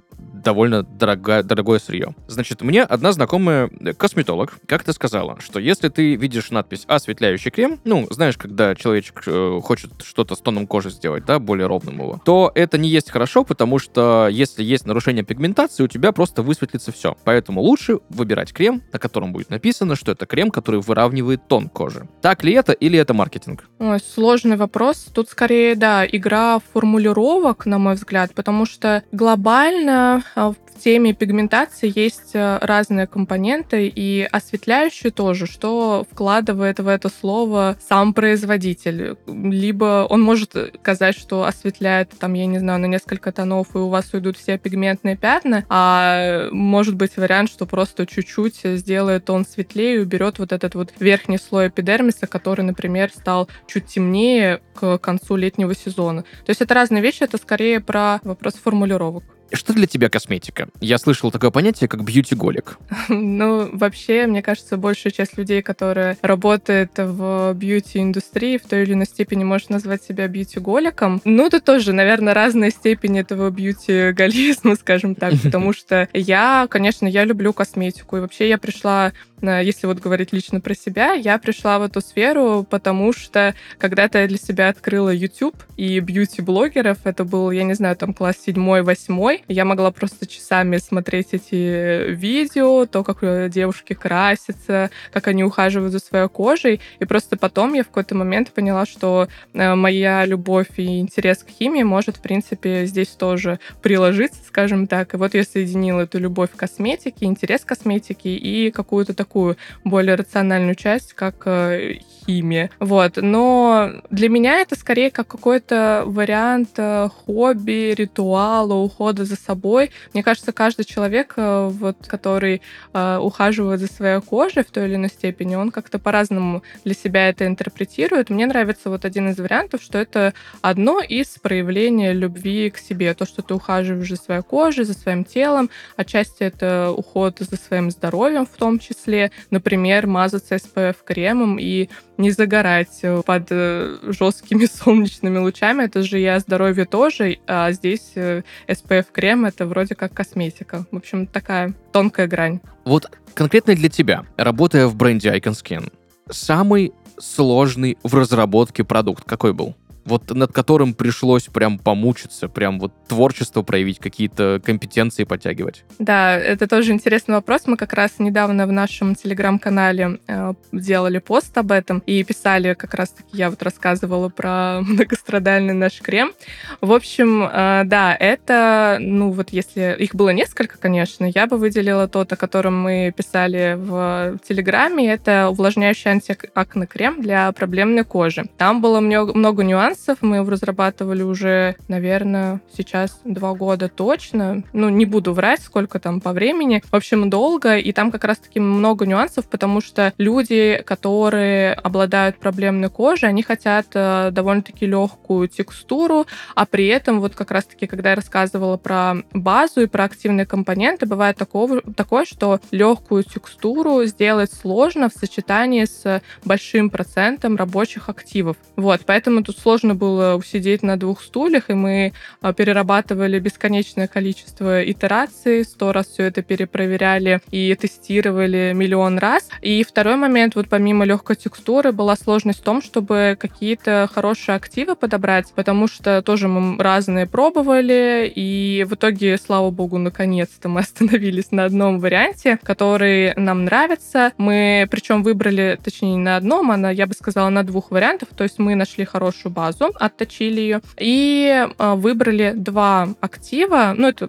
[0.42, 2.14] довольно дорого, дорогое сырье.
[2.26, 7.80] Значит, мне одна знакомая э, косметолог как-то сказала, что если ты видишь надпись «осветляющий крем»,
[7.84, 12.20] ну, знаешь, когда человечек э, хочет что-то с тоном кожи сделать, да, более ровным его,
[12.24, 16.92] то это не есть хорошо, потому что если есть нарушение пигментации, у тебя просто высветлится
[16.92, 17.16] все.
[17.24, 22.08] Поэтому лучше выбирать крем, на котором будет написано, что это крем, который выравнивает тон кожи.
[22.22, 23.64] Так ли это или это маркетинг?
[23.78, 25.08] Ой, сложный вопрос.
[25.12, 32.30] Тут скорее, да, игра формулировок, на мой взгляд, потому что глобально в теме пигментации есть
[32.34, 39.16] э, разные компоненты, и осветляющие тоже, что вкладывает в это слово сам производитель.
[39.26, 43.88] Либо он может сказать, что осветляет, там, я не знаю, на несколько тонов, и у
[43.88, 49.96] вас уйдут все пигментные пятна, а может быть вариант, что просто чуть-чуть сделает тон светлее
[49.96, 55.36] и уберет вот этот вот верхний слой эпидермиса, который, например, стал чуть темнее к концу
[55.36, 56.22] летнего сезона.
[56.22, 59.24] То есть это разные вещи, это скорее про вопрос формулировок.
[59.52, 60.68] Что для тебя косметика?
[60.80, 62.78] Я слышал такое понятие, как бьюти-голик.
[63.40, 69.06] Ну, вообще, мне кажется, большая часть людей, которые работают в бьюти-индустрии, в той или иной
[69.06, 71.20] степени может назвать себя бьюти-голиком.
[71.24, 77.24] Ну, это тоже, наверное, разная степень этого бьюти-голизма, скажем так, потому что я, конечно, я
[77.24, 81.82] люблю косметику, и вообще я пришла если вот говорить лично про себя, я пришла в
[81.82, 87.64] эту сферу, потому что когда-то я для себя открыла YouTube и бьюти-блогеров, это был, я
[87.64, 93.18] не знаю, там класс седьмой, восьмой, я могла просто часами смотреть эти видео, то, как
[93.22, 98.14] э, девушки красятся, как они ухаживают за своей кожей, и просто потом я в какой-то
[98.14, 103.58] момент поняла, что э, моя любовь и интерес к химии может, в принципе, здесь тоже
[103.82, 108.70] приложиться, скажем так, и вот я соединила эту любовь к косметике, интерес к косметике и
[108.70, 112.70] какую-то такую такую более рациональную часть, как э, химия.
[112.78, 113.16] Вот.
[113.16, 119.90] Но для меня это скорее как какой-то вариант э, хобби, ритуала, ухода за собой.
[120.14, 122.62] Мне кажется, каждый человек, э, вот, который
[122.92, 127.46] ухаживает за своей кожей в той или иной степени, он как-то по-разному для себя это
[127.46, 128.30] интерпретирует.
[128.30, 133.14] Мне нравится вот один из вариантов, что это одно из проявлений любви к себе.
[133.14, 135.70] То, что ты ухаживаешь за своей кожей, за своим телом.
[135.96, 141.88] Отчасти это уход за своим здоровьем в том числе например, мазаться SPF-кремом и
[142.20, 145.84] не загорать э, под э, жесткими солнечными лучами.
[145.84, 150.86] Это же о здоровье тоже, а здесь SPF-крем э, это вроде как косметика.
[150.90, 152.60] В общем, такая тонкая грань.
[152.84, 155.92] Вот конкретно для тебя, работая в бренде Icon Skin,
[156.30, 159.74] самый сложный в разработке продукт какой был?
[160.04, 165.84] Вот над которым пришлось прям помучиться, прям вот творчество проявить, какие-то компетенции подтягивать?
[165.98, 167.62] Да, это тоже интересный вопрос.
[167.66, 172.94] Мы как раз недавно в нашем телеграм-канале э, делали пост об этом и писали как
[172.94, 176.32] раз-таки, я вот рассказывала про многострадальный наш крем.
[176.80, 182.08] В общем, э, да, это, ну вот если их было несколько, конечно, я бы выделила
[182.08, 185.12] тот, о котором мы писали в Телеграме.
[185.12, 188.44] Это увлажняющий антиакне крем для проблемной кожи.
[188.56, 190.18] Там было много нюансов, нюансов.
[190.20, 194.62] Мы его разрабатывали уже, наверное, сейчас два года точно.
[194.72, 196.82] Ну, не буду врать, сколько там по времени.
[196.90, 197.76] В общем, долго.
[197.76, 203.86] И там как раз-таки много нюансов, потому что люди, которые обладают проблемной кожей, они хотят
[203.94, 209.82] э, довольно-таки легкую текстуру, а при этом вот как раз-таки, когда я рассказывала про базу
[209.82, 216.22] и про активные компоненты, бывает такого, такое, что легкую текстуру сделать сложно в сочетании с
[216.44, 218.56] большим процентом рабочих активов.
[218.76, 224.82] Вот, поэтому тут сложно было усидеть на двух стульях, и мы а, перерабатывали бесконечное количество
[224.82, 229.48] итераций, сто раз все это перепроверяли и тестировали миллион раз.
[229.62, 234.96] И второй момент, вот помимо легкой текстуры, была сложность в том, чтобы какие-то хорошие активы
[234.96, 241.50] подобрать, потому что тоже мы разные пробовали, и в итоге, слава богу, наконец-то мы остановились
[241.50, 244.32] на одном варианте, который нам нравится.
[244.38, 248.28] Мы причем выбрали, точнее, не на одном, а на, я бы сказала, на двух вариантах.
[248.36, 253.94] То есть мы нашли хорошую базу, отточили ее и э, выбрали два актива.
[253.96, 254.28] Ну, это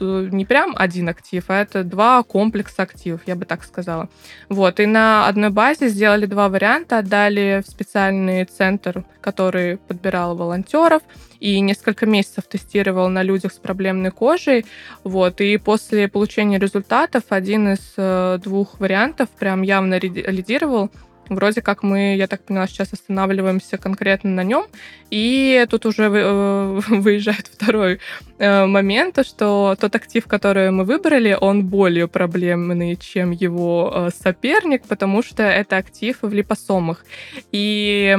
[0.00, 4.08] не прям один актив, а это два комплекса активов, я бы так сказала.
[4.48, 11.02] Вот, и на одной базе сделали два варианта, отдали в специальный центр, который подбирал волонтеров,
[11.40, 14.66] и несколько месяцев тестировал на людях с проблемной кожей.
[15.04, 20.90] Вот, и после получения результатов один из э, двух вариантов прям явно лидировал,
[21.28, 24.66] Вроде как мы, я так поняла, сейчас останавливаемся конкретно на нем.
[25.10, 28.00] И тут уже э, выезжает второй
[28.38, 34.84] э, момент, что тот актив, который мы выбрали, он более проблемный, чем его э, соперник,
[34.86, 37.04] потому что это актив в липосомах.
[37.52, 38.16] И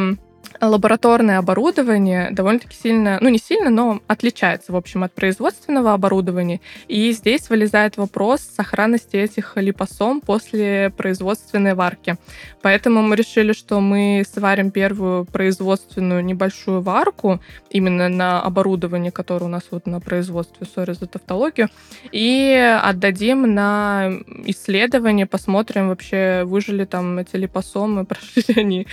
[0.62, 6.62] лабораторное оборудование довольно-таки сильно, ну не сильно, но отличается, в общем, от производственного оборудования.
[6.88, 12.18] И здесь вылезает вопрос сохранности этих липосом после производственной варки.
[12.62, 17.39] Поэтому мы решили, что мы сварим первую производственную небольшую варку
[17.70, 21.70] именно на оборудовании, которое у нас вот на производстве, сори за тавтологию,
[22.12, 24.12] и отдадим на
[24.45, 28.88] исследование, посмотрим вообще, выжили там эти липосомы, прошли ли они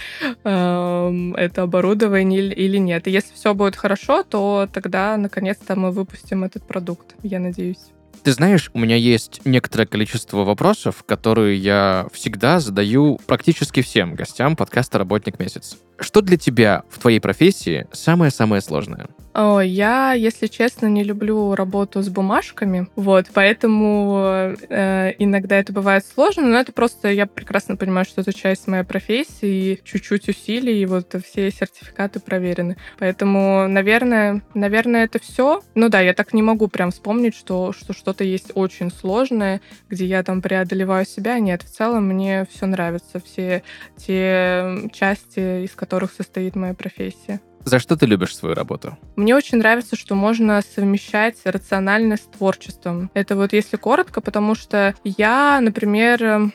[0.45, 3.07] э, это оборудование или нет.
[3.07, 7.94] И если все будет хорошо, то тогда наконец-то мы выпустим этот продукт, я надеюсь.
[8.23, 14.57] Ты знаешь, у меня есть некоторое количество вопросов, которые я всегда задаю практически всем гостям
[14.57, 15.77] подкаста «Работник месяц».
[15.99, 19.09] Что для тебя в твоей профессии самое-самое сложное?
[19.35, 26.05] О, я, если честно, не люблю работу с бумажками, вот, поэтому э, иногда это бывает
[26.07, 30.81] сложно, но это просто, я прекрасно понимаю, что это часть моей профессии, и чуть-чуть усилий,
[30.81, 32.77] и вот все сертификаты проверены.
[32.99, 35.63] Поэтому, наверное, наверное, это все.
[35.75, 40.05] Ну да, я так не могу прям вспомнить, что, что что-то есть очень сложное, где
[40.05, 41.39] я там преодолеваю себя.
[41.39, 43.63] Нет, в целом мне все нравится, все
[43.97, 47.41] те части, из которых состоит моя профессия.
[47.65, 48.99] За что ты любишь свою работу?
[49.17, 53.11] Мне очень нравится, что можно совмещать рациональность с творчеством.
[53.15, 56.53] Это вот если коротко, потому что я, например,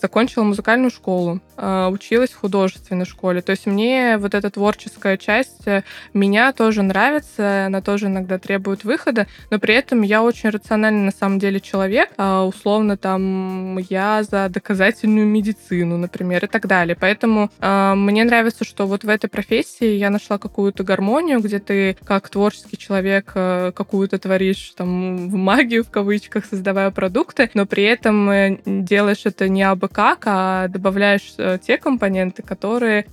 [0.00, 3.40] закончила музыкальную школу, а, училась в художественной школе.
[3.40, 8.84] То есть мне вот эта творческая часть э, меня тоже нравится, она тоже иногда требует
[8.84, 12.10] выхода, но при этом я очень рациональный на самом деле человек.
[12.18, 16.96] А, условно там я за доказательную медицину, например, и так далее.
[16.98, 21.58] Поэтому а, мне нравится, что вот в этой профессии я я нашла какую-то гармонию, где
[21.58, 27.66] ты как творческий человек э, какую-то творишь там в магию в кавычках, создавая продукты, но
[27.66, 33.06] при этом э, делаешь это не абы как, а добавляешь э, те компоненты, которые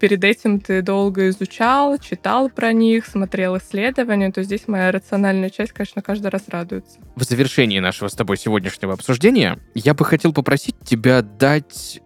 [0.00, 5.72] перед этим ты долго изучал, читал про них, смотрел исследования, то здесь моя рациональная часть,
[5.72, 6.98] конечно, каждый раз радуется.
[7.16, 12.00] В завершении нашего с тобой сегодняшнего обсуждения я бы хотел попросить тебя дать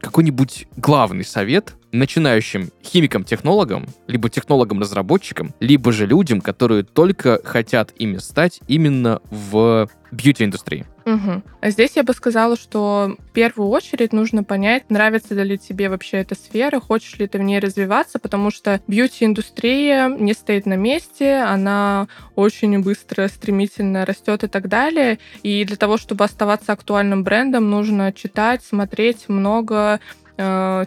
[0.00, 8.60] какой-нибудь главный совет начинающим химикам-технологам, либо технологам-разработчикам, либо же людям, которые только хотят ими стать
[8.68, 10.86] именно в бьюти-индустрии?
[11.10, 11.42] Угу.
[11.62, 16.36] Здесь я бы сказала, что в первую очередь нужно понять, нравится ли тебе вообще эта
[16.36, 22.06] сфера, хочешь ли ты в ней развиваться, потому что бьюти-индустрия не стоит на месте, она
[22.36, 25.18] очень быстро, стремительно растет и так далее.
[25.42, 29.98] И для того, чтобы оставаться актуальным брендом, нужно читать, смотреть много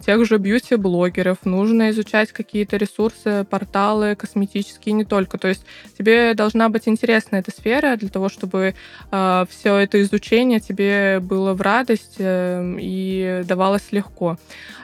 [0.06, 5.38] тех же бьюти-блогеров, нужно изучать какие-то ресурсы, порталы косметические, не только.
[5.38, 5.66] То есть
[5.98, 8.74] тебе должна быть интересна эта сфера для того, чтобы
[9.12, 14.38] э, все это изучение тебе было в радость э, и давалось легко.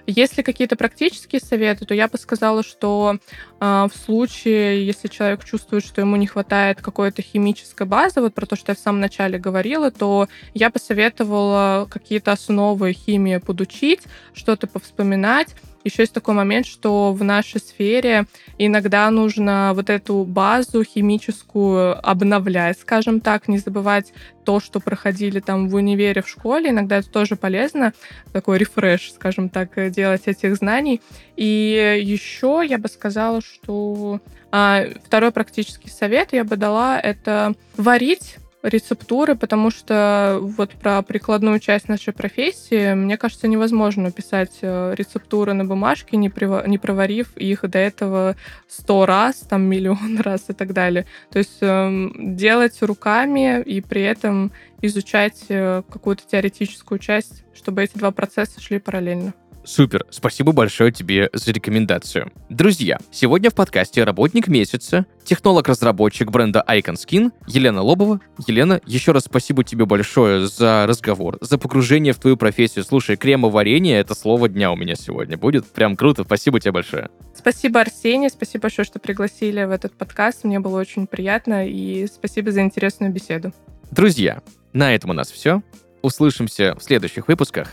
[0.05, 3.17] Если какие-то практические советы, то я бы сказала, что
[3.59, 8.45] э, в случае, если человек чувствует, что ему не хватает какой-то химической базы, вот про
[8.45, 14.01] то, что я в самом начале говорила, то я бы советовала какие-то основы химии подучить,
[14.33, 15.55] что что-то повспоминать.
[15.85, 18.25] Еще есть такой момент, что в нашей сфере
[18.57, 24.11] иногда нужно вот эту базу химическую обновлять, скажем так, не забывать
[24.43, 26.71] то, что проходили там в универе, в школе.
[26.71, 27.93] Иногда это тоже полезно,
[28.33, 31.01] такой рефреш, скажем так, делать этих знаний.
[31.37, 34.19] И еще я бы сказала, что
[34.51, 41.59] а, второй практический совет я бы дала это варить рецептуры, потому что вот про прикладную
[41.59, 46.67] часть нашей профессии, мне кажется, невозможно писать э, рецептуры на бумажке, не, прив...
[46.67, 48.35] не проварив их до этого
[48.67, 51.05] сто раз, там миллион раз и так далее.
[51.31, 54.51] То есть э, делать руками и при этом
[54.81, 59.33] изучать э, какую-то теоретическую часть, чтобы эти два процесса шли параллельно.
[59.69, 62.31] Супер, спасибо большое тебе за рекомендацию.
[62.49, 68.19] Друзья, сегодня в подкасте «Работник месяца» технолог-разработчик бренда Icon Skin Елена Лобова.
[68.47, 72.83] Елена, еще раз спасибо тебе большое за разговор, за погружение в твою профессию.
[72.83, 75.67] Слушай, кремоварение— это слово дня у меня сегодня будет.
[75.67, 77.11] Прям круто, спасибо тебе большое.
[77.35, 80.45] Спасибо, Арсений, спасибо большое, что пригласили в этот подкаст.
[80.45, 83.53] Мне было очень приятно, и спасибо за интересную беседу.
[83.91, 84.41] Друзья,
[84.73, 85.61] на этом у нас все.
[86.01, 87.69] Услышимся в следующих выпусках.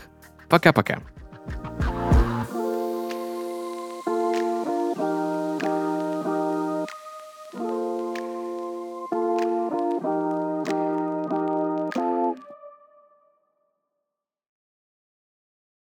[0.47, 1.01] Пока-пока.